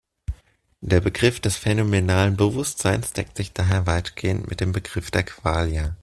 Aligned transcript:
Der 0.81 0.99
Begriff 0.99 1.39
des 1.39 1.57
phänomenalen 1.57 2.35
Bewusstseins 2.35 3.13
deckt 3.13 3.37
sich 3.37 3.53
daher 3.53 3.85
weitgehend 3.85 4.47
mit 4.49 4.59
dem 4.59 4.71
Begriff 4.71 5.11
der 5.11 5.21
Qualia. 5.21 5.95